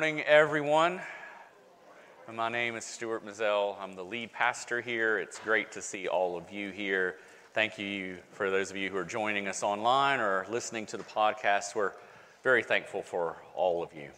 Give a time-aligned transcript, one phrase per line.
[0.00, 1.02] Good morning, everyone.
[2.32, 3.76] My name is Stuart Mazzell.
[3.78, 5.18] I'm the lead pastor here.
[5.18, 7.16] It's great to see all of you here.
[7.52, 11.04] Thank you for those of you who are joining us online or listening to the
[11.04, 11.74] podcast.
[11.74, 11.92] We're
[12.42, 14.08] very thankful for all of you.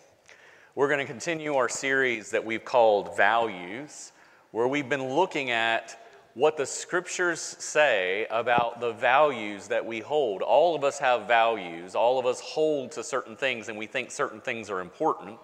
[0.77, 4.13] We're going to continue our series that we've called Values,
[4.53, 6.01] where we've been looking at
[6.35, 10.43] what the scriptures say about the values that we hold.
[10.43, 14.13] All of us have values, all of us hold to certain things, and we think
[14.13, 15.41] certain things are important.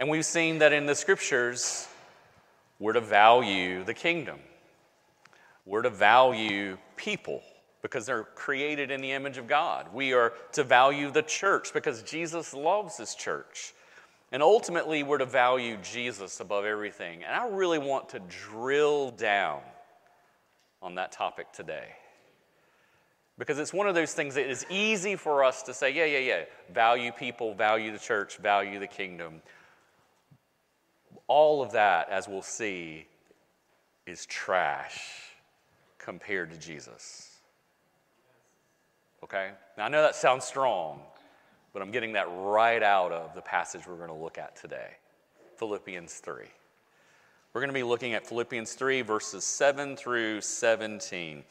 [0.00, 1.86] And we've seen that in the scriptures,
[2.80, 4.40] we're to value the kingdom,
[5.64, 7.42] we're to value people.
[7.82, 9.94] Because they're created in the image of God.
[9.94, 13.72] We are to value the church because Jesus loves his church.
[14.32, 17.24] And ultimately, we're to value Jesus above everything.
[17.24, 19.62] And I really want to drill down
[20.82, 21.88] on that topic today.
[23.38, 26.18] Because it's one of those things that is easy for us to say, yeah, yeah,
[26.18, 29.40] yeah, value people, value the church, value the kingdom.
[31.30, 33.06] All of that, as we'll see,
[34.04, 35.30] is trash
[35.96, 37.36] compared to Jesus.
[39.22, 39.50] Okay?
[39.78, 40.98] Now, I know that sounds strong,
[41.72, 44.96] but I'm getting that right out of the passage we're going to look at today
[45.56, 46.46] Philippians 3.
[47.52, 51.44] We're going to be looking at Philippians 3, verses 7 through 17.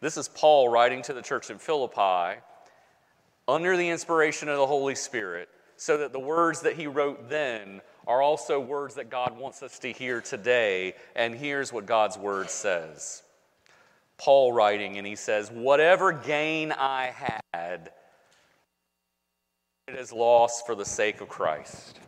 [0.00, 2.40] This is Paul writing to the church in Philippi
[3.46, 7.80] under the inspiration of the Holy Spirit, so that the words that he wrote then
[8.10, 10.94] are also words that God wants us to hear today.
[11.14, 13.22] And here's what God's word says
[14.18, 17.14] Paul writing, and he says, Whatever gain I
[17.54, 17.92] had,
[19.86, 22.00] it is lost for the sake of Christ.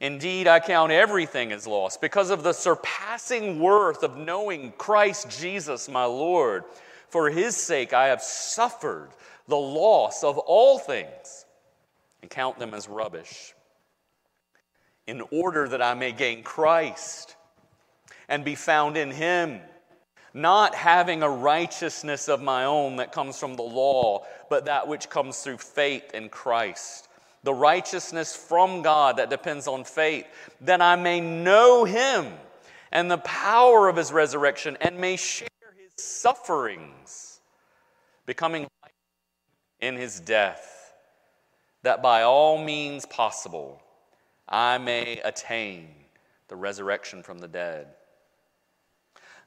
[0.00, 5.88] Indeed, I count everything as loss because of the surpassing worth of knowing Christ Jesus,
[5.88, 6.64] my Lord.
[7.08, 9.08] For his sake, I have suffered
[9.48, 11.46] the loss of all things
[12.20, 13.54] and count them as rubbish,
[15.10, 17.34] in order that I may gain Christ
[18.28, 19.60] and be found in him,
[20.32, 25.10] not having a righteousness of my own that comes from the law, but that which
[25.10, 27.08] comes through faith in Christ.
[27.42, 30.26] The righteousness from God that depends on faith,
[30.60, 32.28] that I may know him
[32.92, 37.40] and the power of his resurrection and may share his sufferings,
[38.26, 38.68] becoming
[39.80, 40.94] in his death,
[41.82, 43.82] that by all means possible
[44.50, 45.88] I may attain
[46.48, 47.88] the resurrection from the dead.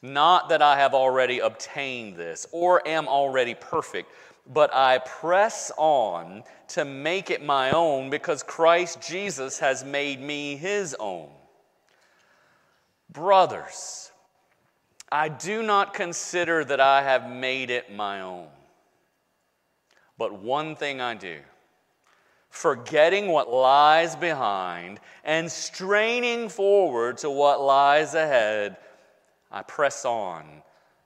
[0.02, 4.10] Not that I have already obtained this or am already perfect
[4.52, 10.58] but I press on to make it my own because Christ Jesus has made me
[10.58, 11.30] his own.
[13.10, 14.12] Brothers,
[15.12, 18.48] I do not consider that I have made it my own.
[20.18, 21.40] But one thing I do,
[22.54, 28.78] forgetting what lies behind and straining forward to what lies ahead,
[29.52, 30.46] I press on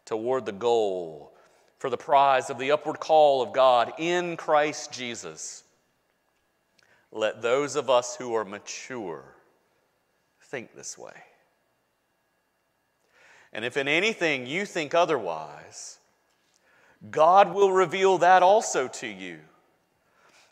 [0.03, 1.31] toward the goal
[1.79, 5.63] for the prize of the upward call of God in Christ Jesus.
[7.13, 9.23] Let those of us who are mature
[10.41, 11.15] think this way.
[13.53, 15.97] And if in anything you think otherwise,
[17.09, 19.39] God will reveal that also to you.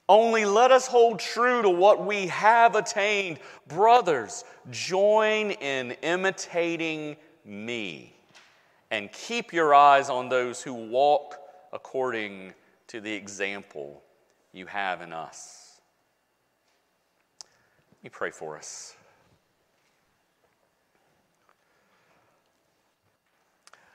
[0.07, 3.39] Only let us hold true to what we have attained.
[3.67, 8.13] Brothers, join in imitating me
[8.91, 11.39] and keep your eyes on those who walk
[11.73, 12.53] according
[12.87, 14.03] to the example
[14.53, 15.81] you have in us.
[17.91, 18.95] Let me pray for us.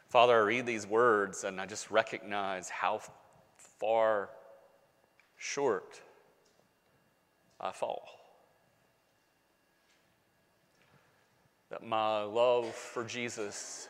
[0.09, 3.01] Father, I read these words and I just recognize how
[3.79, 4.31] far
[5.41, 6.03] short
[7.59, 8.03] I fall.
[11.71, 13.89] That my love for Jesus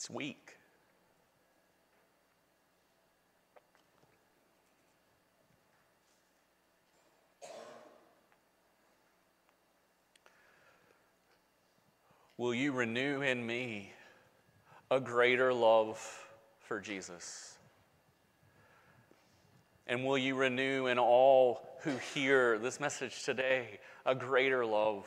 [0.00, 0.56] It's weak.
[12.38, 13.92] Will you renew in me
[14.90, 15.98] a greater love
[16.60, 17.56] for Jesus?
[19.86, 25.06] And will you renew in all who hear this message today a greater love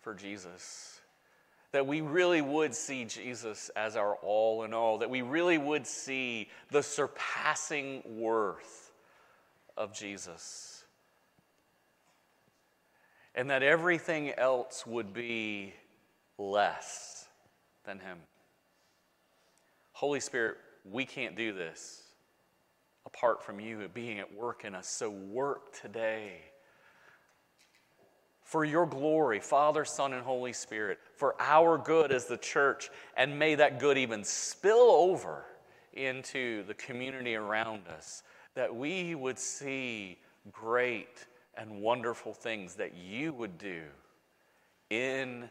[0.00, 0.98] for Jesus?
[1.72, 5.86] that we really would see Jesus as our all in all, that we really would
[5.86, 8.92] see the surpassing worth
[9.76, 10.84] of Jesus,
[13.34, 15.74] and that everything else would be
[16.38, 17.26] less
[17.84, 18.18] than Him.
[19.98, 22.04] Holy Spirit, we can't do this.
[23.08, 24.86] apart from you being at work in us.
[24.86, 26.42] So work today
[28.42, 33.38] for your glory, Father, Son, and Holy Spirit, for our good as the church, and
[33.38, 35.44] may that good even spill over
[35.94, 38.22] into the community around us,
[38.54, 40.18] that we would see
[40.52, 43.82] great and wonderful things that you would do
[44.90, 45.48] in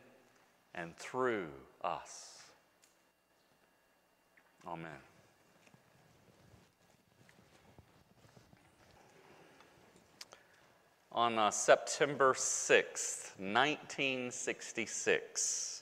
[0.73, 1.47] and through
[1.83, 2.37] us.
[4.68, 5.00] Amen.
[11.18, 15.81] on uh, September 6th, 1966,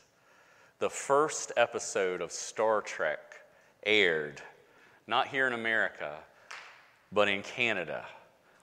[0.80, 3.20] the first episode of Star Trek
[3.86, 4.42] aired,
[5.08, 6.14] not here in America,
[7.12, 8.06] but in Canada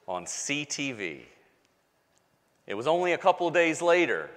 [0.09, 1.25] on CTV.
[2.67, 4.31] It was only a couple days later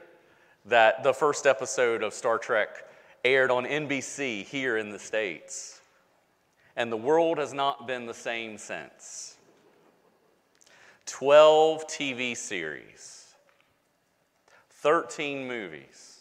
[0.65, 2.84] that the first episode of Star Trek
[3.25, 5.81] aired on NBC here in the States.
[6.77, 9.37] And the world has not been the same since.
[11.07, 13.33] 12 TV series,
[14.69, 16.19] 13 movies,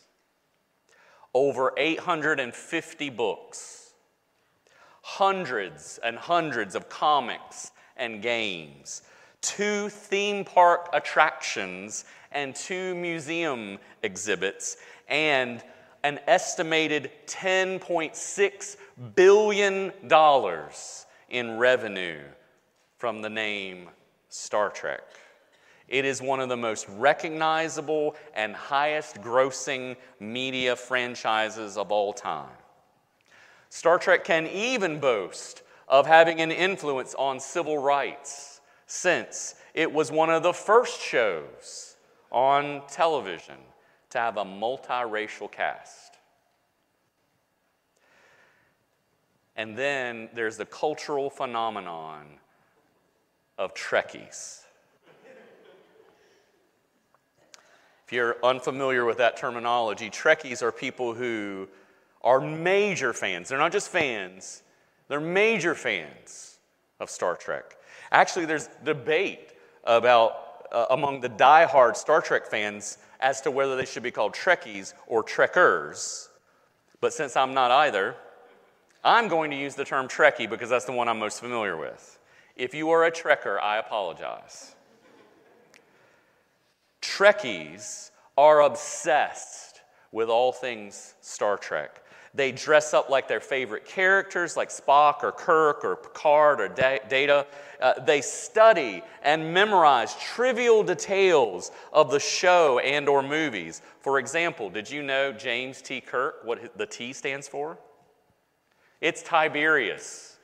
[1.35, 3.93] over 850 books,
[5.03, 9.03] hundreds and hundreds of comics and games,
[9.41, 14.77] two theme park attractions and two museum exhibits,
[15.09, 15.62] and
[16.05, 18.77] an estimated $10.6
[19.17, 19.93] billion
[21.31, 22.21] in revenue
[22.99, 23.89] from the name
[24.29, 25.01] Star Trek.
[25.89, 32.53] It is one of the most recognizable and highest grossing media franchises of all time.
[33.71, 40.12] Star Trek can even boast of having an influence on civil rights since it was
[40.12, 41.97] one of the first shows
[42.31, 43.56] on television
[44.15, 46.19] to have a multiracial cast.
[49.57, 52.27] And then there's the cultural phenomenon
[53.59, 54.61] of Trekkies.
[58.07, 61.69] If you're unfamiliar with that terminology, Trekkies are people who
[62.23, 63.49] are major fans.
[63.49, 64.63] They're not just fans,
[65.09, 66.59] they're major fans
[67.01, 67.77] of Star Trek.
[68.13, 73.85] Actually, there's debate about uh, among the die-hard Star Trek fans as to whether they
[73.85, 76.29] should be called Trekkies or Trekkers.
[77.01, 78.17] But since I'm not either,
[79.05, 82.19] I'm going to use the term Trekkie because that's the one I'm most familiar with.
[82.57, 84.75] If you are a Trekker, I apologize.
[87.03, 89.81] Trekkies are obsessed
[90.13, 92.01] with all things Star Trek.
[92.35, 97.47] They dress up like their favorite characters, like Spock or Kirk or Picard or Data.
[97.85, 103.83] Uh, they study and memorize trivial details of the show and or movies.
[104.01, 106.01] For example, did you know James T.
[106.01, 107.77] Kirk, what the T stands for?
[109.03, 110.39] It's Tiberius.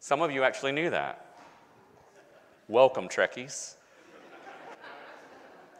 [0.00, 1.26] Some of you actually knew that.
[2.66, 3.76] Welcome, Trekkies.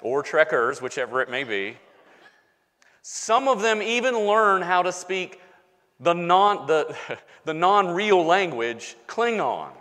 [0.01, 1.77] or Trekkers, whichever it may be.
[3.03, 5.41] Some of them even learn how to speak
[5.99, 6.97] the non, the,
[7.45, 9.73] the non-real language Klingon.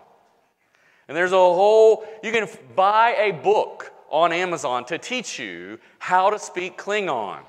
[1.07, 6.29] And there's a whole, you can buy a book on Amazon to teach you how
[6.29, 7.39] to speak Klingon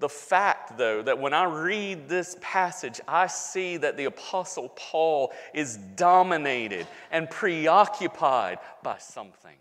[0.00, 5.30] the fact, though, that when I read this passage, I see that the Apostle Paul
[5.52, 9.56] is dominated and preoccupied by something.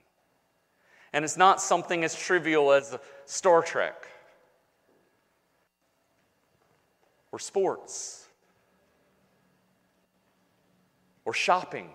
[1.11, 4.07] And it's not something as trivial as Star Trek
[7.33, 8.27] or sports
[11.25, 11.89] or shopping.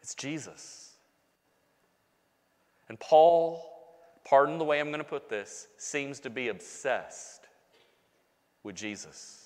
[0.00, 0.83] It's Jesus.
[2.88, 3.62] And Paul,
[4.24, 7.46] pardon the way I'm going to put this, seems to be obsessed
[8.62, 9.44] with Jesus.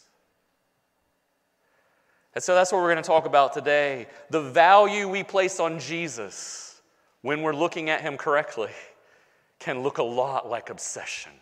[2.34, 5.78] And so that's what we're going to talk about today the value we place on
[5.78, 6.80] Jesus
[7.22, 8.70] when we're looking at him correctly
[9.58, 11.32] can look a lot like obsession.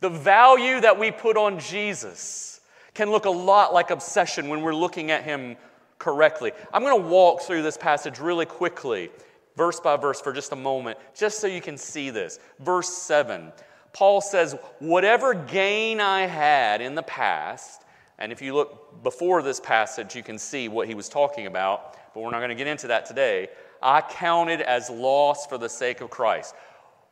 [0.00, 2.60] The value that we put on Jesus
[2.92, 5.56] can look a lot like obsession when we're looking at him
[5.98, 6.52] correctly.
[6.72, 9.10] I'm going to walk through this passage really quickly,
[9.56, 12.38] verse by verse, for just a moment, just so you can see this.
[12.60, 13.52] Verse 7,
[13.92, 17.82] Paul says, Whatever gain I had in the past,
[18.18, 21.96] and if you look before this passage, you can see what he was talking about,
[22.14, 23.48] but we're not going to get into that today.
[23.82, 26.54] I counted as loss for the sake of Christ.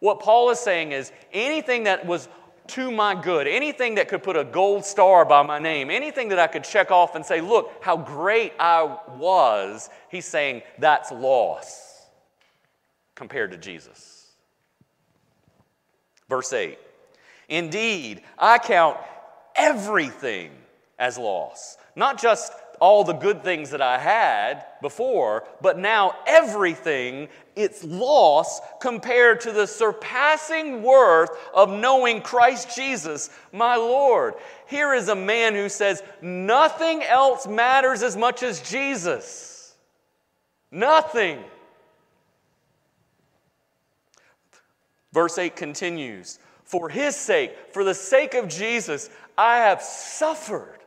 [0.01, 2.29] What Paul is saying is anything that was
[2.67, 6.39] to my good, anything that could put a gold star by my name, anything that
[6.39, 11.94] I could check off and say, look how great I was, he's saying that's loss
[13.15, 14.33] compared to Jesus.
[16.29, 16.79] Verse 8
[17.49, 18.99] Indeed, I count
[19.57, 20.51] everything
[20.99, 27.29] as loss, not just all the good things that I had before, but now everything,
[27.57, 34.35] it's loss compared to the surpassing worth of knowing Christ Jesus, my Lord.
[34.67, 39.75] Here is a man who says, Nothing else matters as much as Jesus.
[40.71, 41.45] Nothing.
[45.15, 50.81] Verse 8 continues For his sake, for the sake of Jesus, I have suffered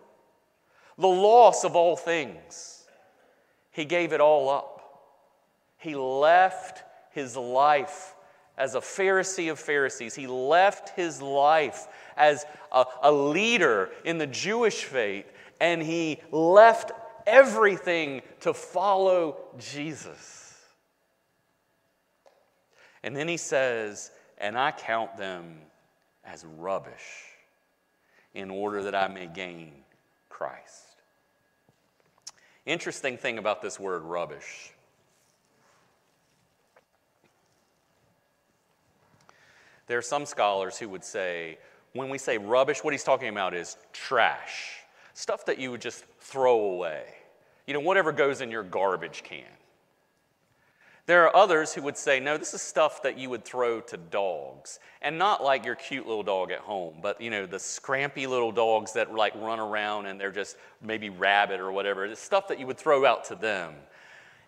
[0.97, 2.85] the loss of all things.
[3.71, 4.73] He gave it all up.
[5.77, 8.15] He left his life
[8.57, 10.13] as a Pharisee of Pharisees.
[10.15, 15.31] He left his life as a, a, leader in the Jewish faith,
[15.61, 16.91] and he left
[17.27, 20.55] everything to follow Jesus.
[23.03, 25.57] And then he says, And I count them
[26.23, 27.23] as rubbish
[28.33, 29.71] in order that I may gain
[30.29, 30.83] Christ.
[32.65, 34.73] Interesting thing about this word rubbish.
[39.87, 41.57] There are some scholars who would say,
[41.93, 44.79] when we say rubbish, what he's talking about is trash,
[45.13, 47.05] stuff that you would just throw away.
[47.65, 49.45] You know, whatever goes in your garbage can.
[51.07, 53.95] There are others who would say, no, this is stuff that you would throw to
[53.95, 54.79] dogs.
[55.01, 58.51] And not like your cute little dog at home, but you know, the scrampy little
[58.51, 62.05] dogs that like run around and they're just maybe rabid or whatever.
[62.05, 63.73] It's stuff that you would throw out to them.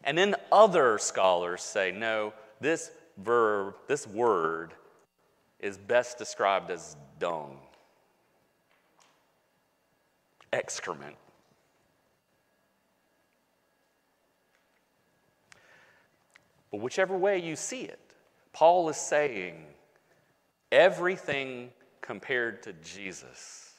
[0.04, 4.74] And then other scholars say, no, this verb, this word,
[5.62, 7.58] is best described as dung,
[10.52, 11.16] excrement.
[16.72, 18.00] But whichever way you see it,
[18.54, 19.66] Paul is saying
[20.72, 21.70] everything
[22.02, 23.74] compared to Jesus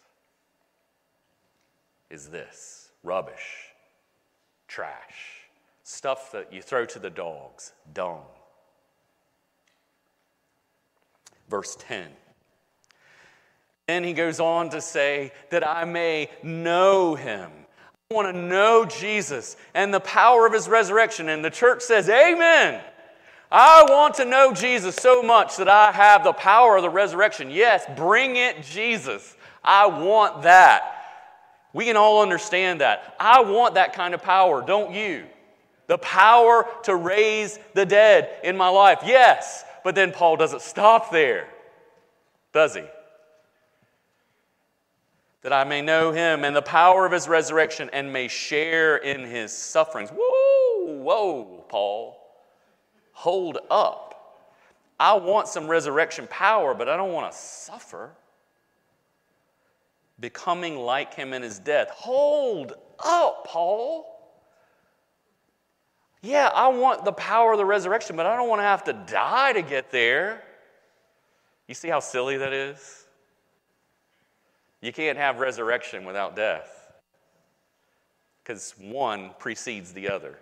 [2.10, 3.68] is this rubbish,
[4.68, 5.46] trash,
[5.82, 8.22] stuff that you throw to the dogs, dung.
[11.48, 12.08] Verse 10.
[13.86, 17.50] Then he goes on to say that I may know him
[18.12, 21.28] want to know Jesus and the power of his resurrection.
[21.28, 22.82] And the church says, Amen.
[23.52, 27.52] I want to know Jesus so much that I have the power of the resurrection.
[27.52, 29.36] Yes, bring it, Jesus.
[29.62, 31.04] I want that.
[31.72, 33.14] We can all understand that.
[33.20, 35.24] I want that kind of power, don't you?
[35.86, 39.02] The power to raise the dead in my life.
[39.06, 41.46] Yes, but then Paul doesn't stop there,
[42.52, 42.82] does he?
[45.42, 49.24] That I may know him and the power of his resurrection and may share in
[49.24, 50.10] his sufferings.
[50.10, 52.18] Whoa, whoa, Paul.
[53.12, 54.10] Hold up.
[54.98, 58.10] I want some resurrection power, but I don't want to suffer.
[60.20, 61.88] Becoming like him in his death.
[61.90, 64.06] Hold up, Paul.
[66.20, 68.92] Yeah, I want the power of the resurrection, but I don't want to have to
[68.92, 70.42] die to get there.
[71.66, 73.06] You see how silly that is?
[74.80, 76.92] You can't have resurrection without death
[78.42, 80.38] because one precedes the other.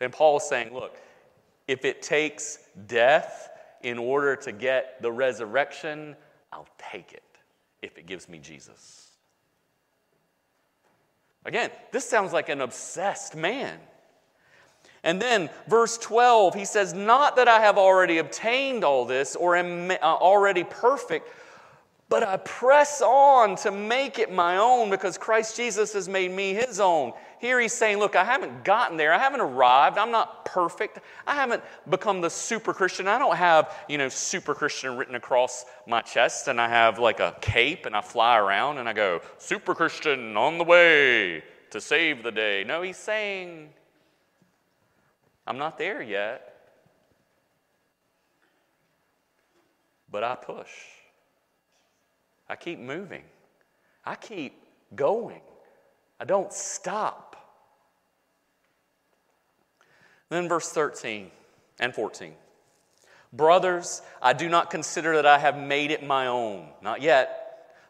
[0.00, 0.96] And Paul is saying, look,
[1.66, 3.50] if it takes death
[3.82, 6.16] in order to get the resurrection,
[6.52, 7.22] I'll take it
[7.82, 9.10] if it gives me Jesus.
[11.44, 13.78] Again, this sounds like an obsessed man.
[15.04, 19.54] And then, verse 12, he says, Not that I have already obtained all this or
[19.54, 21.28] am uh, already perfect,
[22.08, 26.54] but I press on to make it my own because Christ Jesus has made me
[26.54, 27.12] his own.
[27.40, 29.12] Here he's saying, Look, I haven't gotten there.
[29.12, 29.98] I haven't arrived.
[29.98, 31.00] I'm not perfect.
[31.26, 33.08] I haven't become the super Christian.
[33.08, 37.18] I don't have, you know, super Christian written across my chest and I have like
[37.18, 41.80] a cape and I fly around and I go, Super Christian on the way to
[41.80, 42.62] save the day.
[42.64, 43.70] No, he's saying,
[45.44, 46.52] I'm not there yet.
[50.08, 50.70] But I push.
[52.48, 53.24] I keep moving.
[54.04, 54.54] I keep
[54.94, 55.40] going.
[56.20, 57.36] I don't stop.
[60.28, 61.30] Then, verse 13
[61.78, 62.34] and 14.
[63.32, 66.68] Brothers, I do not consider that I have made it my own.
[66.82, 67.42] Not yet.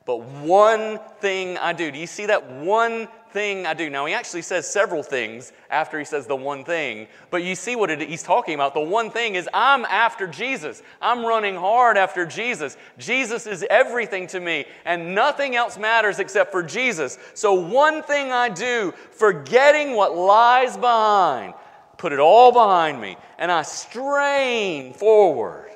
[0.06, 1.90] But one thing I do.
[1.90, 3.90] Do you see that one thing I do?
[3.90, 7.76] Now, he actually says several things after he says the one thing, but you see
[7.76, 8.74] what it, he's talking about.
[8.74, 10.82] The one thing is I'm after Jesus.
[11.00, 12.76] I'm running hard after Jesus.
[12.98, 17.18] Jesus is everything to me, and nothing else matters except for Jesus.
[17.34, 21.54] So, one thing I do, forgetting what lies behind,
[21.98, 25.70] put it all behind me, and I strain forward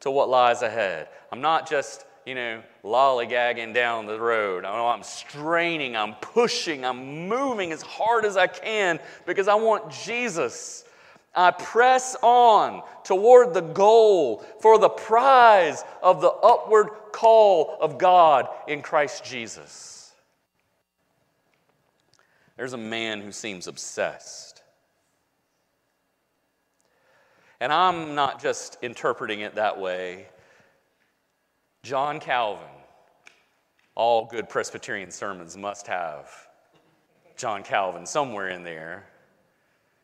[0.00, 1.08] to what lies ahead.
[1.32, 4.64] I'm not just, you know, lollygagging down the road.
[4.64, 10.84] I'm straining, I'm pushing, I'm moving as hard as I can because I want Jesus.
[11.34, 18.48] I press on toward the goal for the prize of the upward call of God
[18.68, 20.12] in Christ Jesus.
[22.56, 24.62] There's a man who seems obsessed.
[27.60, 30.26] And I'm not just interpreting it that way.
[31.84, 32.64] John Calvin,
[33.94, 36.30] all good Presbyterian sermons must have
[37.36, 39.04] John Calvin somewhere in there.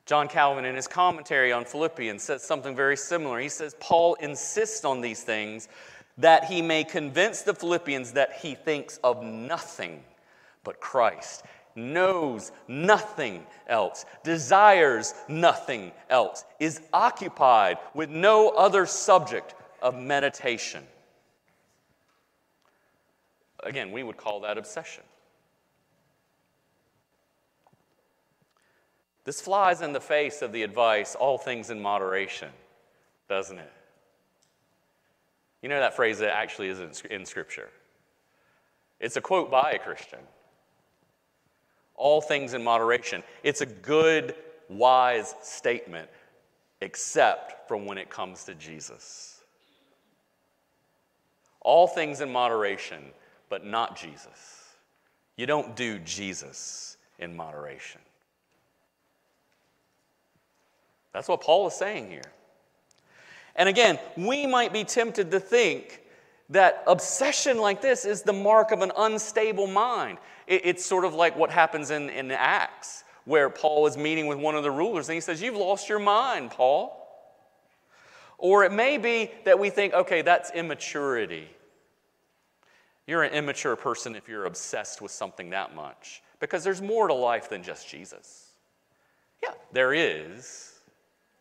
[0.04, 3.40] John Calvin, in his commentary on Philippians, says something very similar.
[3.40, 5.70] He says, Paul insists on these things
[6.18, 10.04] that he may convince the Philippians that he thinks of nothing
[10.64, 19.96] but Christ, knows nothing else, desires nothing else, is occupied with no other subject of
[19.96, 20.86] meditation.
[23.62, 25.04] Again, we would call that obsession.
[29.24, 32.48] This flies in the face of the advice, all things in moderation,
[33.28, 33.72] doesn't it?
[35.62, 37.68] You know that phrase that actually isn't in Scripture.
[38.98, 40.20] It's a quote by a Christian.
[41.96, 43.22] All things in moderation.
[43.42, 44.34] It's a good,
[44.70, 46.08] wise statement,
[46.80, 49.42] except for when it comes to Jesus.
[51.60, 53.04] All things in moderation
[53.50, 54.68] but not Jesus.
[55.36, 58.00] You don't do Jesus in moderation.
[61.12, 62.32] That's what Paul is saying here.
[63.56, 66.00] And again, we might be tempted to think
[66.50, 70.18] that obsession like this is the mark of an unstable mind.
[70.46, 74.54] it's sort of like what happens in, in Acts, where Paul is meeting with one
[74.54, 76.96] of the rulers and he says, You've lost your mind, Paul.
[78.38, 81.48] Or it may be that we think, okay, that's immaturity.
[83.10, 87.12] You're an immature person if you're obsessed with something that much because there's more to
[87.12, 88.52] life than just Jesus.
[89.42, 90.78] Yeah, there is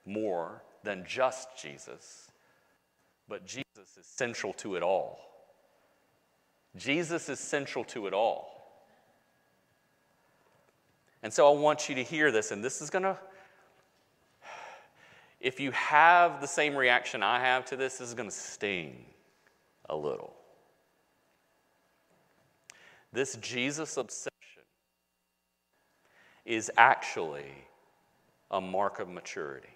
[0.04, 2.32] more than just Jesus,
[3.28, 5.20] but Jesus is central to it all.
[6.76, 8.50] Jesus is central to it all.
[11.22, 13.16] And so I want you to hear this, and this is going to,
[15.40, 19.06] if you have the same reaction I have to this, this is going to sting
[19.88, 20.39] a little.
[23.12, 24.30] This Jesus obsession
[26.46, 27.46] is actually
[28.52, 29.70] a mark of maturity.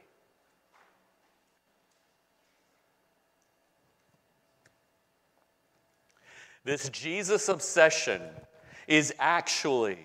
[6.63, 8.21] This Jesus obsession
[8.87, 9.97] is actually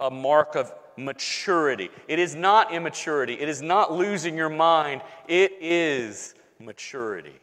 [0.00, 1.90] a mark of maturity.
[2.08, 3.34] It is not immaturity.
[3.34, 5.02] It is not losing your mind.
[5.28, 7.38] It is maturity.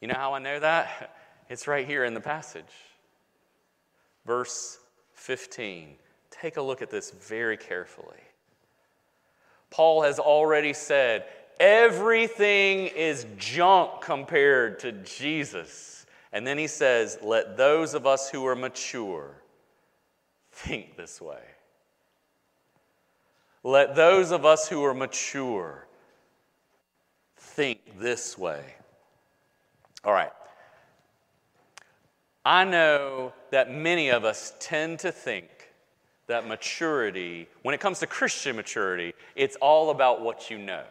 [0.00, 1.14] You know how I know that?
[1.48, 2.64] It's right here in the passage.
[4.24, 4.78] Verse
[5.14, 5.96] 15
[6.40, 8.20] take a look at this very carefully.
[9.70, 11.24] Paul has already said
[11.58, 16.06] everything is junk compared to Jesus.
[16.32, 19.30] And then he says, Let those of us who are mature
[20.52, 21.42] think this way.
[23.62, 25.86] Let those of us who are mature
[27.36, 28.62] think this way.
[30.04, 30.30] All right.
[32.46, 35.48] I know that many of us tend to think
[36.28, 40.84] that maturity, when it comes to Christian maturity, it's all about what you know,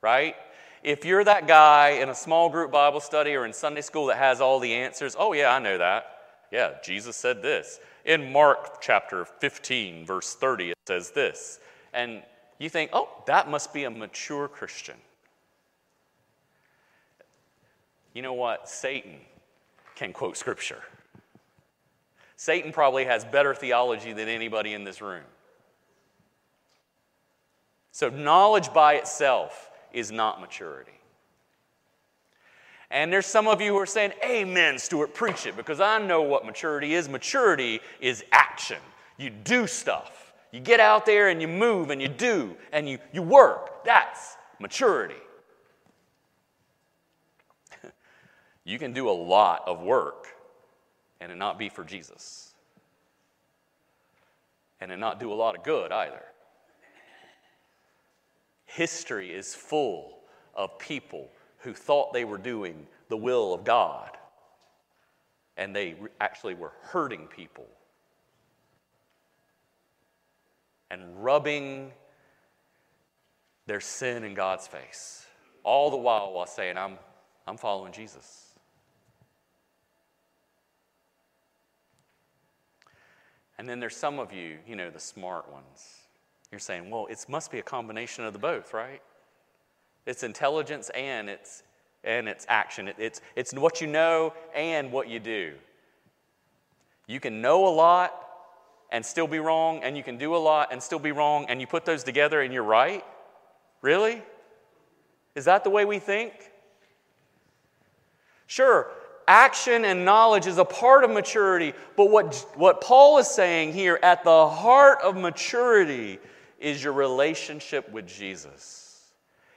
[0.00, 0.34] right?
[0.82, 4.16] If you're that guy in a small group Bible study or in Sunday school that
[4.16, 6.06] has all the answers, oh, yeah, I know that.
[6.50, 7.78] Yeah, Jesus said this.
[8.06, 11.60] In Mark chapter 15, verse 30, it says this.
[11.92, 12.22] And
[12.58, 14.96] you think, oh, that must be a mature Christian.
[18.14, 18.70] You know what?
[18.70, 19.16] Satan
[20.00, 20.82] can quote scripture.
[22.36, 25.24] Satan probably has better theology than anybody in this room.
[27.92, 30.98] So, knowledge by itself is not maturity.
[32.90, 36.22] And there's some of you who are saying, Amen, Stuart, preach it, because I know
[36.22, 37.06] what maturity is.
[37.06, 38.78] Maturity is action.
[39.18, 40.32] You do stuff.
[40.50, 43.84] You get out there and you move and you do and you, you work.
[43.84, 45.20] That's maturity.
[48.64, 50.26] You can do a lot of work
[51.20, 52.54] and it not be for Jesus.
[54.80, 56.22] And it not do a lot of good either.
[58.64, 60.18] History is full
[60.54, 64.16] of people who thought they were doing the will of God,
[65.56, 67.66] and they actually were hurting people
[70.90, 71.92] and rubbing
[73.66, 75.26] their sin in God's face,
[75.62, 76.96] all the while while saying, I'm,
[77.46, 78.49] I'm following Jesus.
[83.60, 85.98] And then there's some of you, you know, the smart ones.
[86.50, 89.02] You're saying, well, it must be a combination of the both, right?
[90.06, 91.62] It's intelligence and it's
[92.02, 92.88] and it's action.
[92.88, 95.52] It, it's, it's what you know and what you do.
[97.06, 98.14] You can know a lot
[98.90, 101.60] and still be wrong, and you can do a lot and still be wrong, and
[101.60, 103.04] you put those together and you're right?
[103.82, 104.22] Really?
[105.34, 106.32] Is that the way we think?
[108.46, 108.86] Sure,
[109.30, 113.96] action and knowledge is a part of maturity, but what, what Paul is saying here
[114.02, 116.18] at the heart of maturity
[116.58, 119.12] is your relationship with Jesus.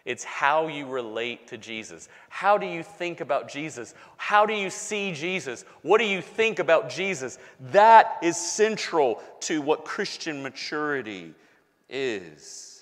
[0.06, 2.08] It's how you relate to Jesus.
[2.30, 3.96] How do you think about Jesus?
[4.18, 5.66] How do you see Jesus?
[5.82, 7.40] What do you think about Jesus?
[7.72, 11.34] That is central to what Christian maturity
[11.90, 12.73] is.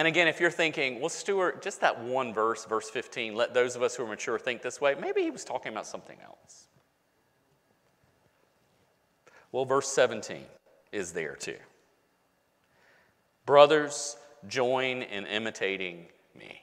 [0.00, 3.76] And again, if you're thinking, well, Stuart, just that one verse, verse 15, let those
[3.76, 6.68] of us who are mature think this way, maybe he was talking about something else.
[9.52, 10.38] Well, verse 17
[10.90, 11.58] is there too.
[13.44, 14.16] Brothers,
[14.48, 16.62] join in imitating me.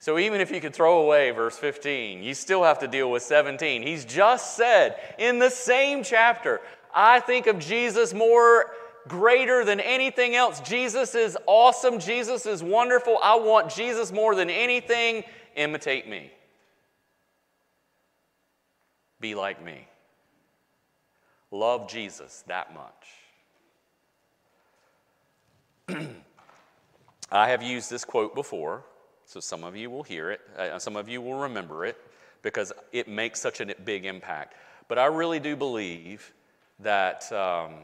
[0.00, 3.22] So even if you could throw away verse 15, you still have to deal with
[3.22, 3.82] 17.
[3.82, 6.60] He's just said in the same chapter,
[6.92, 8.66] I think of Jesus more
[9.08, 10.60] greater than anything else.
[10.60, 11.98] Jesus is awesome.
[11.98, 13.18] Jesus is wonderful.
[13.22, 15.24] I want Jesus more than anything.
[15.56, 16.30] Imitate me.
[19.20, 19.86] Be like me.
[21.50, 23.08] Love Jesus that much.
[27.30, 28.84] I have used this quote before,
[29.26, 31.98] so some of you will hear it, uh, some of you will remember it,
[32.42, 34.54] because it makes such a big impact.
[34.88, 36.32] But I really do believe
[36.80, 37.30] that.
[37.32, 37.74] Um,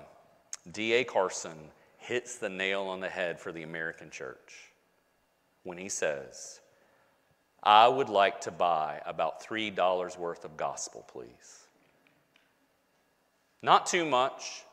[0.72, 1.04] D.A.
[1.04, 1.56] Carson
[1.98, 4.72] hits the nail on the head for the American church
[5.62, 6.60] when he says,
[7.62, 11.66] I would like to buy about $3 worth of gospel, please.
[13.62, 14.64] Not too much,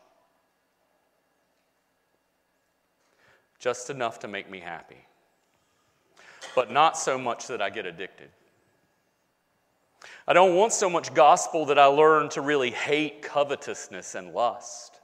[3.59, 5.03] just enough to make me happy,
[6.55, 8.29] but not so much that I get addicted.
[10.27, 14.94] I don't want so much gospel that I learn to really hate covetousness and lust.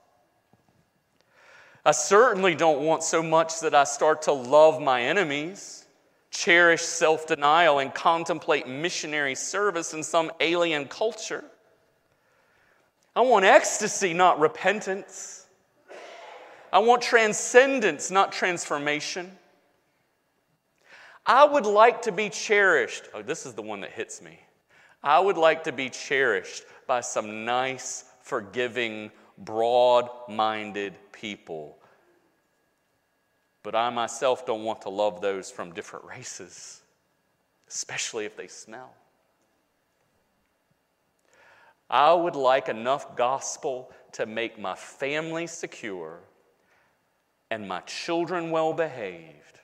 [1.83, 5.85] I certainly don't want so much that I start to love my enemies,
[6.29, 11.43] cherish self denial, and contemplate missionary service in some alien culture.
[13.15, 15.45] I want ecstasy, not repentance.
[16.71, 19.31] I want transcendence, not transformation.
[21.25, 23.03] I would like to be cherished.
[23.13, 24.39] Oh, this is the one that hits me.
[25.03, 31.77] I would like to be cherished by some nice, forgiving, broad minded people.
[33.63, 36.81] But I myself don't want to love those from different races,
[37.69, 38.91] especially if they smell.
[41.89, 46.21] I would like enough gospel to make my family secure
[47.51, 49.59] and my children well behaved,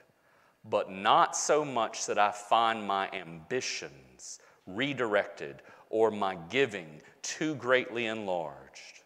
[0.70, 8.06] but not so much that I find my ambitions redirected or my giving too greatly
[8.06, 8.97] enlarged.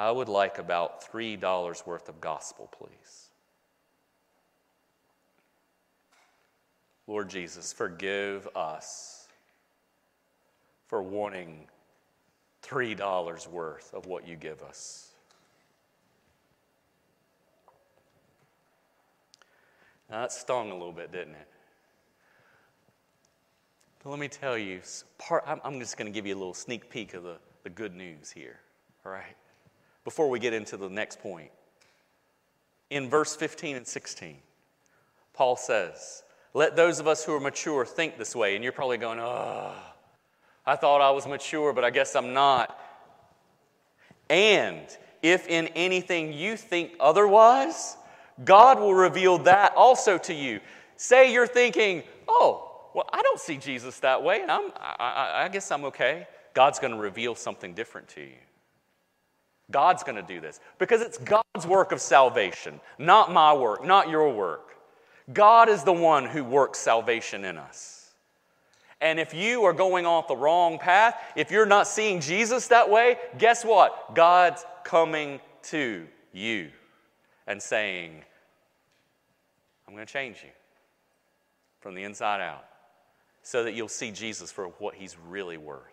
[0.00, 3.28] I would like about $3 worth of gospel, please.
[7.06, 9.28] Lord Jesus, forgive us
[10.86, 11.66] for wanting
[12.62, 15.10] $3 worth of what you give us.
[20.08, 21.48] Now, that stung a little bit, didn't it?
[24.02, 24.80] But let me tell you,
[25.18, 27.94] part, I'm just going to give you a little sneak peek of the, the good
[27.94, 28.60] news here,
[29.04, 29.36] all right?
[30.04, 31.50] Before we get into the next point.
[32.88, 34.36] In verse 15 and 16,
[35.32, 36.22] Paul says,
[36.54, 38.54] Let those of us who are mature think this way.
[38.54, 39.72] And you're probably going, Oh,
[40.66, 42.78] I thought I was mature, but I guess I'm not.
[44.28, 44.86] And
[45.22, 47.96] if in anything you think otherwise,
[48.44, 50.60] God will reveal that also to you.
[50.96, 55.48] Say you're thinking, oh, well, I don't see Jesus that way, and I'm, I, I
[55.48, 56.26] guess I'm okay.
[56.54, 58.36] God's going to reveal something different to you.
[59.70, 64.08] God's going to do this because it's God's work of salvation, not my work, not
[64.08, 64.76] your work.
[65.32, 68.10] God is the one who works salvation in us.
[69.00, 72.90] And if you are going off the wrong path, if you're not seeing Jesus that
[72.90, 74.14] way, guess what?
[74.14, 76.70] God's coming to you
[77.46, 78.22] and saying,
[79.86, 80.50] I'm going to change you
[81.80, 82.64] from the inside out
[83.42, 85.89] so that you'll see Jesus for what he's really worth.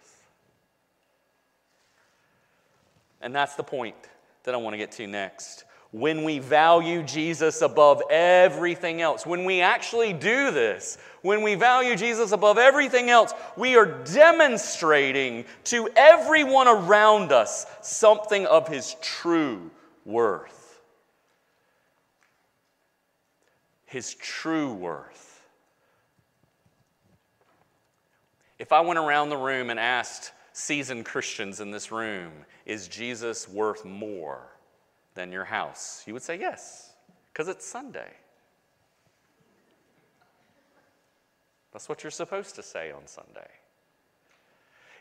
[3.22, 3.96] And that's the point
[4.44, 9.46] that I want to get to next when we value Jesus above everything else, when
[9.46, 15.90] we actually do this, when we value Jesus above everything else, we are demonstrating to
[15.96, 19.72] everyone around us something of his true
[20.06, 20.82] worth.
[23.86, 25.42] His true worth.
[28.60, 32.32] If I went around the room and asked seasoned Christians in this room,
[32.66, 34.58] is Jesus worth more?
[35.18, 36.04] than your house?
[36.06, 36.94] You would say yes,
[37.34, 38.12] because it's Sunday.
[41.74, 43.50] That's what you're supposed to say on Sunday.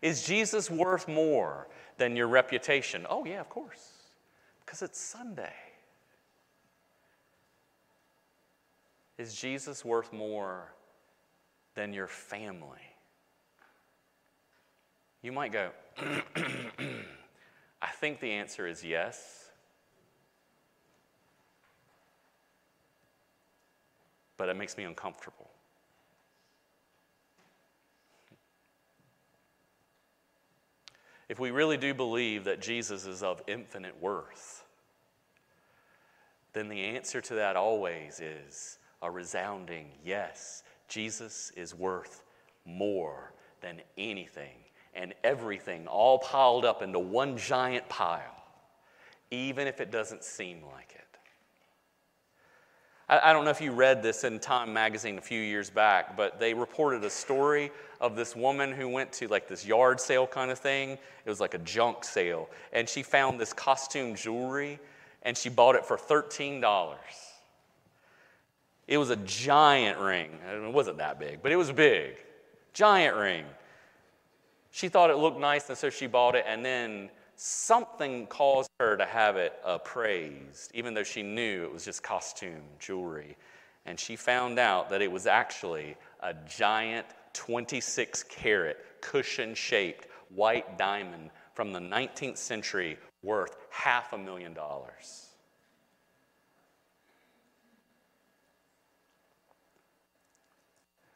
[0.03, 3.07] Is Jesus worth more than your reputation?
[3.09, 3.93] Oh, yeah, of course,
[4.65, 5.55] because it's Sunday.
[9.19, 10.73] Is Jesus worth more
[11.75, 12.96] than your family?
[15.27, 15.71] You might go,
[17.83, 19.51] I think the answer is yes.
[24.37, 25.51] but it makes me uncomfortable.
[31.29, 34.63] If we really do believe that Jesus is of infinite worth,
[36.53, 40.63] then the answer to that always is a resounding yes.
[40.87, 42.23] Jesus is worth
[42.65, 44.66] more than anything
[44.97, 48.43] and everything all piled up into one giant pile,
[49.31, 51.07] even if it doesn't seem like it.
[53.09, 56.17] I, I don't know if you read this in Time magazine a few years back,
[56.17, 60.27] but they reported a story of this woman who went to like this yard sale
[60.27, 60.91] kind of thing.
[60.91, 62.49] It was like a junk sale.
[62.73, 64.79] And she found this costume jewelry
[65.23, 66.95] and she bought it for $13.
[68.87, 70.31] It was a giant ring.
[70.49, 72.15] It wasn't that big, but it was big.
[72.73, 73.45] Giant ring.
[74.77, 76.45] She thought it looked nice, and so she bought it.
[76.47, 81.83] And then something caused her to have it appraised, even though she knew it was
[81.83, 83.39] just costume jewelry.
[83.87, 90.77] And she found out that it was actually a giant 26 carat cushion shaped white
[90.77, 95.31] diamond from the 19th century worth half a million dollars.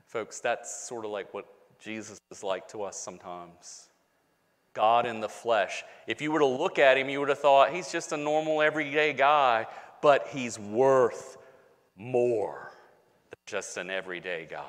[0.07, 3.89] Folks, that's sort of like what Jesus is like to us sometimes.
[4.73, 5.83] God in the flesh.
[6.07, 8.63] If you were to look at him, you would have thought he's just a normal,
[8.63, 9.67] everyday guy,
[10.01, 11.39] but he's worth
[11.97, 12.73] more
[13.31, 14.65] than just an everyday guy.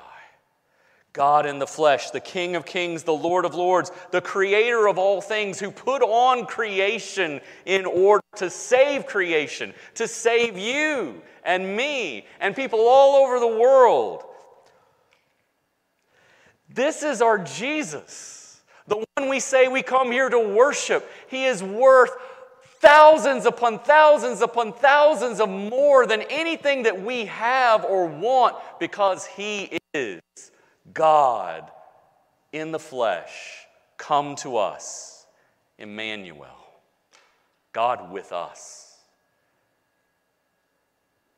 [1.12, 4.96] God in the flesh, the King of kings, the Lord of lords, the creator of
[4.96, 11.76] all things, who put on creation in order to save creation, to save you and
[11.76, 14.24] me and people all over the world.
[16.74, 18.60] This is our Jesus.
[18.86, 22.10] The one we say we come here to worship, he is worth
[22.80, 29.24] thousands upon thousands upon thousands of more than anything that we have or want because
[29.26, 30.20] he is
[30.92, 31.70] God
[32.52, 35.26] in the flesh, come to us,
[35.78, 36.48] Emmanuel,
[37.72, 38.98] God with us,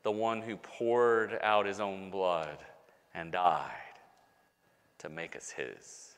[0.03, 2.59] the one who poured out his own blood
[3.15, 3.84] and died
[5.05, 6.15] to make us his.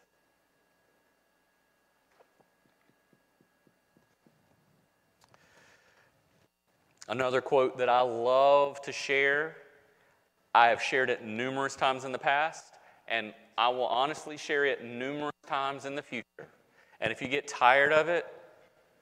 [7.08, 9.56] Another quote that I love to share,
[10.54, 12.64] I have shared it numerous times in the past,
[13.08, 16.46] and I will honestly share it numerous times in the future.
[17.00, 18.24] And if you get tired of it,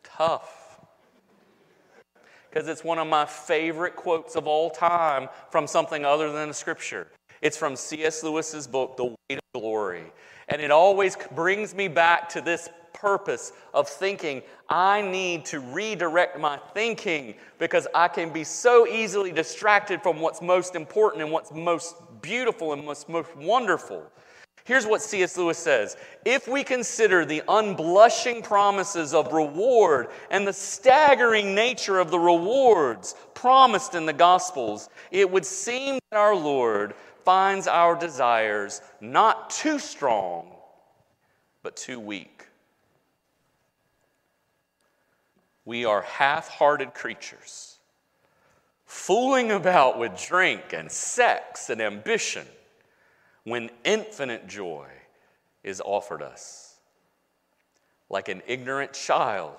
[0.03, 0.81] tough.
[2.49, 6.55] Because it's one of my favorite quotes of all time from something other than a
[6.55, 7.09] scripture.
[7.45, 8.23] It's from C.S.
[8.23, 10.05] Lewis's book, The Weight of Glory.
[10.49, 16.41] And it always brings me back to this purpose of thinking, I need to redirect
[16.41, 21.53] my thinking because I can be so easily distracted from what's most important and what's
[21.53, 24.11] most beautiful and what's most wonderful.
[24.65, 25.37] Here's what C.S.
[25.37, 32.11] Lewis says If we consider the unblushing promises of reward and the staggering nature of
[32.11, 38.81] the rewards promised in the Gospels, it would seem that our Lord finds our desires
[39.01, 40.53] not too strong,
[41.63, 42.47] but too weak.
[45.65, 47.79] We are half hearted creatures,
[48.85, 52.47] fooling about with drink and sex and ambition
[53.45, 54.89] when infinite joy
[55.63, 56.77] is offered us.
[58.11, 59.57] Like an ignorant child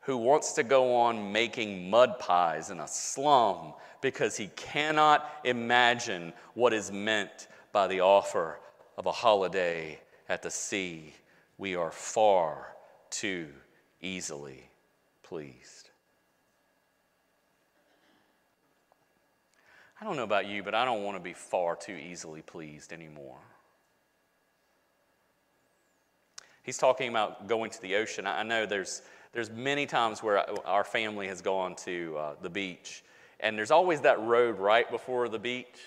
[0.00, 3.74] who wants to go on making mud pies in a slum
[4.06, 8.56] because he cannot imagine what is meant by the offer
[8.96, 11.12] of a holiday at the sea.
[11.58, 12.68] We are far
[13.10, 13.48] too
[14.00, 14.70] easily
[15.24, 15.90] pleased.
[20.00, 22.92] I don't know about you, but I don't want to be far too easily pleased
[22.92, 23.40] anymore.
[26.62, 28.28] He's talking about going to the ocean.
[28.28, 33.02] I know there's, there's many times where our family has gone to uh, the beach,
[33.40, 35.80] and there's always that road right before the beach.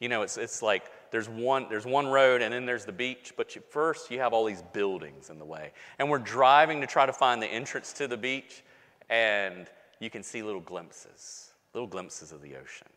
[0.00, 3.32] You know, it's, it's like there's one, there's one road and then there's the beach,
[3.36, 5.70] but you, first you have all these buildings in the way.
[5.98, 8.62] And we're driving to try to find the entrance to the beach,
[9.08, 9.66] and
[10.00, 12.88] you can see little glimpses, little glimpses of the ocean.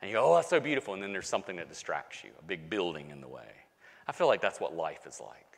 [0.00, 0.94] And you go, oh, that's so beautiful.
[0.94, 3.48] And then there's something that distracts you, a big building in the way.
[4.06, 5.51] I feel like that's what life is like.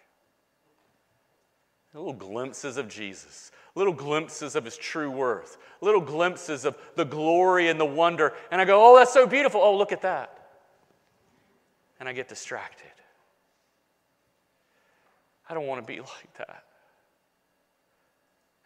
[1.95, 7.69] Little glimpses of Jesus, little glimpses of his true worth, little glimpses of the glory
[7.69, 8.33] and the wonder.
[8.51, 9.61] And I go, oh, that's so beautiful.
[9.63, 10.37] Oh, look at that.
[12.01, 12.87] And I get distracted.
[15.49, 16.65] I don't want to be like that.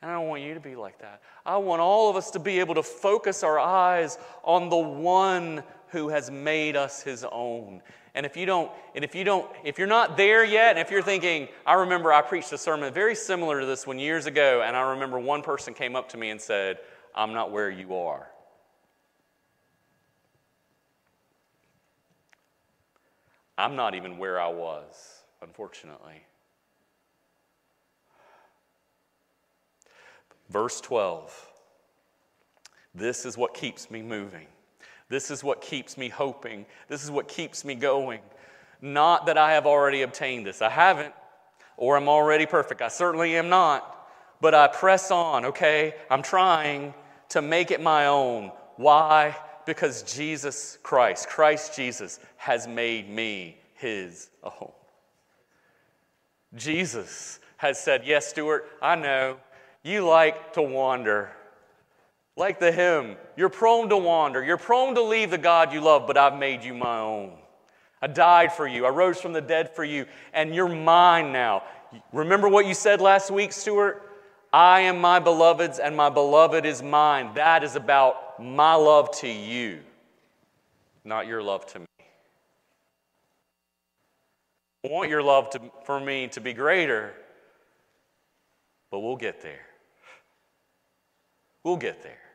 [0.00, 1.20] And I don't want you to be like that.
[1.44, 5.62] I want all of us to be able to focus our eyes on the one
[5.88, 7.82] who has made us his own.
[8.18, 10.90] And if you don't, and if you don't, if you're not there yet, and if
[10.90, 14.60] you're thinking, I remember I preached a sermon very similar to this one years ago,
[14.66, 16.78] and I remember one person came up to me and said,
[17.14, 18.26] I'm not where you are.
[23.56, 26.24] I'm not even where I was, unfortunately.
[30.50, 31.50] Verse 12.
[32.96, 34.48] This is what keeps me moving.
[35.08, 36.66] This is what keeps me hoping.
[36.88, 38.20] This is what keeps me going.
[38.80, 40.62] Not that I have already obtained this.
[40.62, 41.14] I haven't,
[41.76, 42.82] or I'm already perfect.
[42.82, 43.94] I certainly am not.
[44.40, 45.94] But I press on, okay?
[46.10, 46.94] I'm trying
[47.30, 48.52] to make it my own.
[48.76, 49.36] Why?
[49.66, 54.70] Because Jesus Christ, Christ Jesus, has made me his own.
[56.54, 59.38] Jesus has said, Yes, Stuart, I know
[59.82, 61.30] you like to wander.
[62.38, 64.44] Like the hymn, you're prone to wander.
[64.44, 67.32] You're prone to leave the God you love, but I've made you my own.
[68.00, 68.86] I died for you.
[68.86, 71.64] I rose from the dead for you, and you're mine now.
[72.12, 74.08] Remember what you said last week, Stuart?
[74.52, 77.34] I am my beloved's, and my beloved is mine.
[77.34, 79.80] That is about my love to you,
[81.04, 81.86] not your love to me.
[84.84, 87.14] I want your love to, for me to be greater,
[88.92, 89.66] but we'll get there.
[91.64, 92.27] We'll get there.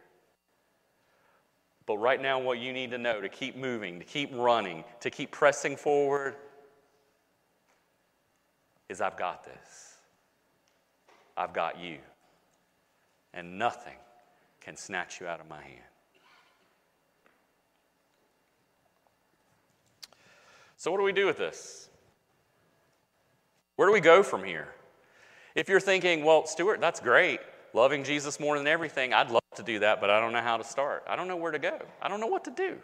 [1.86, 5.10] But right now, what you need to know to keep moving, to keep running, to
[5.10, 6.36] keep pressing forward
[8.88, 9.98] is I've got this.
[11.36, 11.98] I've got you.
[13.34, 13.98] And nothing
[14.62, 15.80] can snatch you out of my hand.
[20.78, 21.90] So, what do we do with this?
[23.76, 24.68] Where do we go from here?
[25.56, 27.40] If you're thinking, well, Stuart, that's great
[27.74, 30.58] loving Jesus more than everything, I'd love to do that, but I don't know how
[30.58, 31.04] to start.
[31.08, 31.80] I don't know where to go.
[32.02, 32.78] I don't know what to do.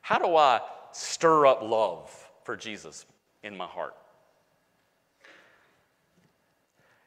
[0.00, 0.60] How do I
[0.92, 2.10] stir up love
[2.44, 3.06] for Jesus
[3.42, 3.94] in my heart?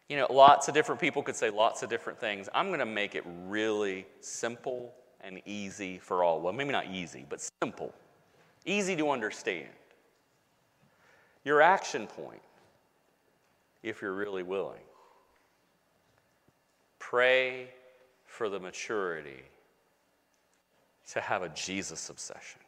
[0.10, 2.50] You know, lots of different people could say lots of different things.
[2.54, 6.42] I'm going to make it really simple and easy for all.
[6.42, 7.94] Well, maybe not easy, but simple,
[8.66, 9.70] easy to understand.
[11.46, 12.42] Your action point,
[13.84, 14.82] if you're really willing,
[17.10, 17.68] pray
[18.28, 19.42] for the maturity
[21.12, 22.62] to have a Jesus obsession.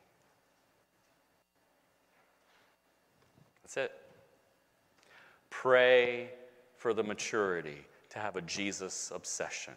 [3.61, 3.91] That's it.
[5.51, 6.31] Pray
[6.75, 9.75] for the maturity to have a Jesus obsession.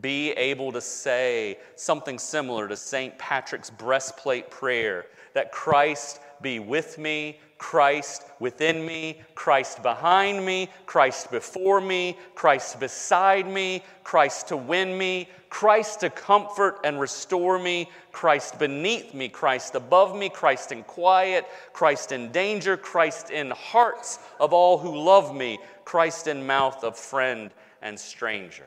[0.00, 3.18] Be able to say something similar to St.
[3.18, 11.30] Patrick's breastplate prayer that Christ be with me, Christ within me, Christ behind me, Christ
[11.30, 17.88] before me, Christ beside me, Christ to win me, Christ to comfort and restore me,
[18.10, 24.18] Christ beneath me, Christ above me, Christ in quiet, Christ in danger, Christ in hearts
[24.40, 28.66] of all who love me, Christ in mouth of friend and stranger.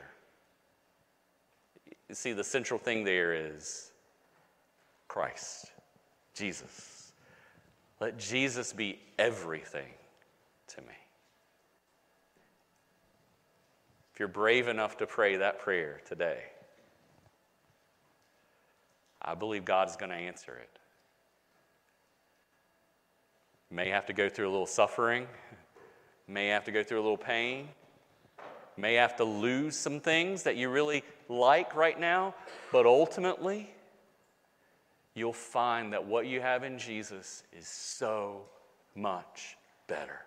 [2.07, 3.91] You see, the central thing there is
[5.09, 5.71] Christ,
[6.33, 6.94] Jesus.
[7.99, 9.87] Let Jesus be everything
[10.67, 10.87] to me.
[14.13, 16.39] If you're brave enough to pray that prayer today,
[19.21, 20.69] I believe God is going to answer it.
[23.71, 25.27] May have to go through a little suffering,
[26.27, 27.67] may have to go through a little pain,
[28.77, 32.35] may have to lose some things that you really like right now,
[32.71, 33.69] but ultimately,
[35.15, 38.43] you'll find that what you have in Jesus is so
[38.93, 39.57] much
[39.87, 40.19] better.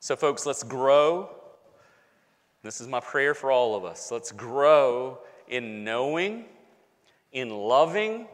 [0.00, 1.30] So, folks, let's grow.
[2.64, 4.10] This is my prayer for all of us.
[4.10, 6.44] Let's grow in knowing,
[7.30, 8.26] in loving,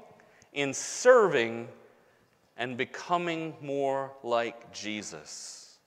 [0.55, 1.69] in serving,
[2.57, 5.79] and becoming more like Jesus,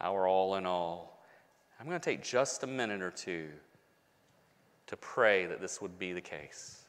[0.00, 1.24] our all in all.
[1.78, 3.48] I'm going to take just a minute or two
[4.86, 6.82] to pray that this would be the case.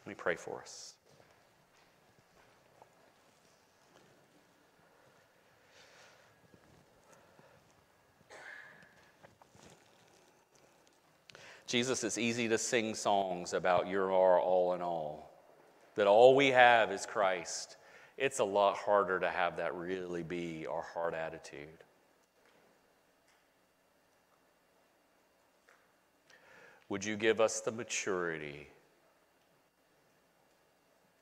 [0.00, 0.94] Let me pray for us.
[11.72, 15.32] Jesus, it's easy to sing songs about you're our all in all,
[15.94, 17.76] that all we have is Christ.
[18.18, 21.82] It's a lot harder to have that really be our heart attitude.
[26.92, 28.68] Would you give us the maturity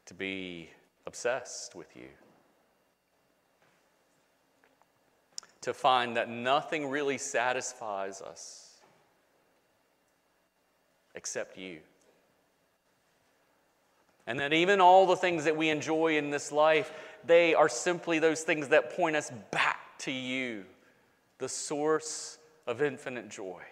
[0.05, 0.69] to be
[1.07, 2.09] obsessed with you?
[5.61, 8.81] To find that nothing really satisfies us
[11.15, 11.79] except you.
[14.27, 16.93] And that even all the things that we enjoy in this life,
[17.25, 20.65] they are simply those things that point us back to you,
[21.39, 23.63] the source of infinite joy.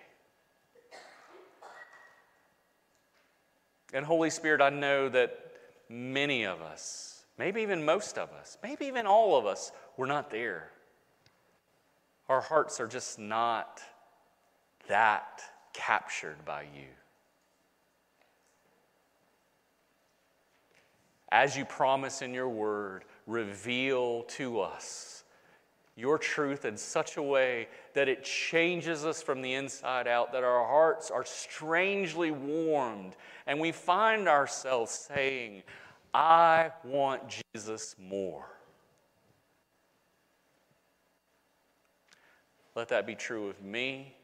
[3.92, 5.38] And Holy Spirit, I know that
[5.88, 10.30] many of us, maybe even most of us, maybe even all of us, we're not
[10.30, 10.70] there.
[12.28, 13.80] Our hearts are just not
[14.88, 16.88] that captured by you.
[21.30, 25.24] as you promise in your word, reveal to us
[25.96, 27.66] your truth in such a way
[27.98, 33.16] that it changes us from the inside out, that our hearts are strangely warmed,
[33.48, 35.64] and we find ourselves saying,
[36.14, 38.46] I want Jesus more.
[42.76, 44.14] Let that be true of me.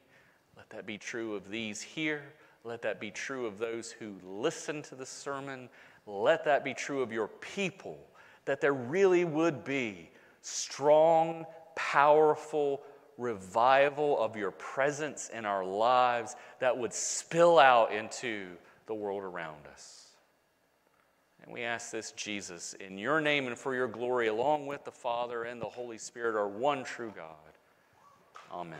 [0.57, 2.23] Let that be true of these here.
[2.63, 5.69] Let that be true of those who listen to the sermon.
[6.07, 7.99] Let that be true of your people,
[8.45, 10.11] that there really would be
[10.43, 11.45] strong,
[11.75, 12.81] powerful
[13.19, 18.49] revival of your presence in our lives that would spill out into
[18.87, 20.09] the world around us.
[21.43, 24.91] And we ask this, Jesus, in your name and for your glory, along with the
[24.91, 27.35] Father and the Holy Spirit, our one true God.
[28.51, 28.79] Amen.